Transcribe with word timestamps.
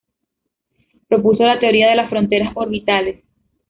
Propuso 1.09 1.43
la 1.43 1.59
"teoría 1.59 1.91
de 1.91 1.95
las 1.97 2.09
fronteras 2.09 2.53
orbitales". 2.55 3.23